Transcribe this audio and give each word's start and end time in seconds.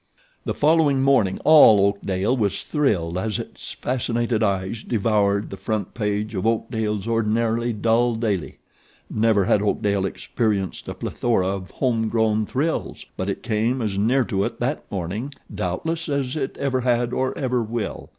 The 0.45 0.55
following 0.55 1.03
morning 1.03 1.37
all 1.45 1.79
Oakdale 1.85 2.35
was 2.35 2.63
thrilled 2.63 3.19
as 3.19 3.37
its 3.37 3.73
fascinated 3.73 4.41
eyes 4.41 4.81
devoured 4.81 5.51
the 5.51 5.57
front 5.57 5.93
page 5.93 6.33
of 6.33 6.47
Oakdale's 6.47 7.07
ordinarily 7.07 7.71
dull 7.71 8.15
daily. 8.15 8.57
Never 9.11 9.45
had 9.45 9.61
Oakdale 9.61 10.07
experienced 10.07 10.87
a 10.87 10.95
plethora 10.95 11.45
of 11.49 11.69
home 11.69 12.09
grown 12.09 12.47
thrills; 12.47 13.05
but 13.15 13.29
it 13.29 13.43
came 13.43 13.79
as 13.79 13.99
near 13.99 14.23
to 14.23 14.43
it 14.43 14.59
that 14.59 14.89
morning, 14.91 15.35
doubtless, 15.53 16.09
as 16.09 16.35
it 16.35 16.57
ever 16.57 16.81
had 16.81 17.13
or 17.13 17.37
ever 17.37 17.61
will. 17.61 18.09